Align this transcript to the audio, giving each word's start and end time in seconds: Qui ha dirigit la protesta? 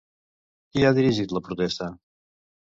Qui 0.71 0.85
ha 0.87 0.91
dirigit 0.99 1.35
la 1.39 1.43
protesta? 1.49 1.91